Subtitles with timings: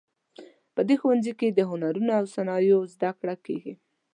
[0.73, 3.73] په دې ښوونځي کې د هنرونو او صنایعو زده کړه کیږي